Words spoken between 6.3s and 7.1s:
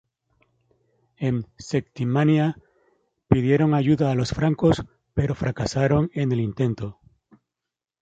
el intento.